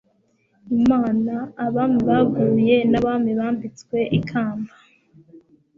[0.77, 1.33] imana,
[1.65, 4.73] abami baguye n'abami bambitswe ikamba